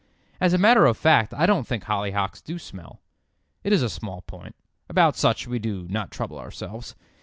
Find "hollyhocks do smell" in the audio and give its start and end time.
1.83-3.03